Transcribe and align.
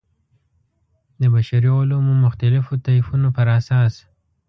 د 1.21 1.23
بشري 1.33 1.69
علومو 1.77 2.13
مختلفو 2.25 2.73
طیفونو 2.87 3.27
پر 3.35 3.47
اساس. 3.59 3.93